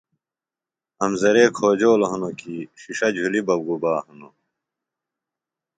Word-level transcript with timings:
امزرے 1.05 1.45
کھوجولوۡ 1.55 2.09
ہنوۡ 2.11 2.35
کیۡ 2.39 2.67
ݜِݜہ 2.81 3.09
جُھلیۡ 3.15 3.45
بہ 3.47 3.55
گُبا 3.65 3.93
ہنوۡ 4.05 4.35